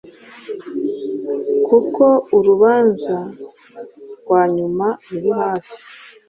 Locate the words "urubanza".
2.37-3.17